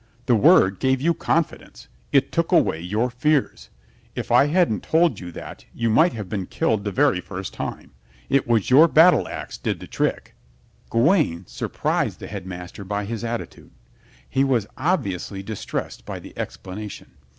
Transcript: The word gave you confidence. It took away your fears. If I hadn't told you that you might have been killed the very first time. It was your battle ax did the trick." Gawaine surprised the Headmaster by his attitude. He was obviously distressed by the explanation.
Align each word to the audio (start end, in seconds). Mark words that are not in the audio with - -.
The 0.25 0.33
word 0.33 0.79
gave 0.79 0.99
you 0.99 1.13
confidence. 1.13 1.87
It 2.11 2.31
took 2.31 2.51
away 2.51 2.81
your 2.81 3.11
fears. 3.11 3.69
If 4.15 4.31
I 4.31 4.47
hadn't 4.47 4.81
told 4.81 5.19
you 5.19 5.31
that 5.33 5.65
you 5.75 5.91
might 5.91 6.13
have 6.13 6.27
been 6.27 6.47
killed 6.47 6.83
the 6.85 6.91
very 6.91 7.21
first 7.21 7.53
time. 7.53 7.91
It 8.27 8.47
was 8.47 8.71
your 8.71 8.87
battle 8.87 9.27
ax 9.27 9.59
did 9.59 9.79
the 9.79 9.85
trick." 9.85 10.33
Gawaine 10.89 11.45
surprised 11.45 12.19
the 12.19 12.25
Headmaster 12.25 12.83
by 12.83 13.05
his 13.05 13.23
attitude. 13.23 13.73
He 14.27 14.43
was 14.43 14.65
obviously 14.75 15.43
distressed 15.43 16.03
by 16.03 16.17
the 16.17 16.35
explanation. 16.35 17.11